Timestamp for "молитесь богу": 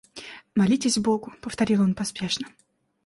0.59-1.31